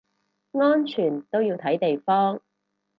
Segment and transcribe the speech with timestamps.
[0.53, 2.41] 安全都要睇地方